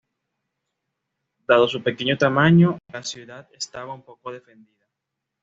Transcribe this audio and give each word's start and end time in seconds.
Dado 1.47 1.67
su 1.67 1.83
pequeño 1.83 2.17
tamaño, 2.17 2.79
la 2.91 3.03
ciudad 3.03 3.47
estaba 3.53 3.95
poco 4.03 4.31
defendida. 4.31 4.87